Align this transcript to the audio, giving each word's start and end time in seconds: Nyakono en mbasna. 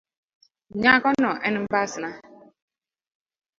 Nyakono 0.81 1.31
en 1.47 1.55
mbasna. 1.63 2.09